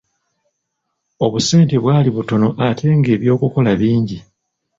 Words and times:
Obusente 1.25 1.75
bwali 1.83 2.09
butono 2.17 2.47
ate 2.67 2.87
nga 2.97 3.09
eby'okukola 3.15 3.71
bingi! 3.79 4.17